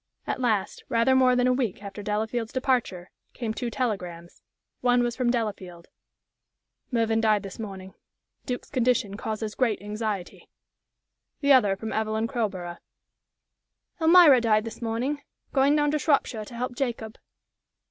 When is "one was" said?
4.79-5.15